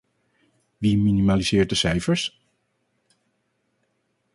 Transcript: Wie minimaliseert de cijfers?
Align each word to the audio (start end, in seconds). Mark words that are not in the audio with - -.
Wie 0.79 0.97
minimaliseert 0.97 1.69
de 1.69 1.75
cijfers? 1.77 2.41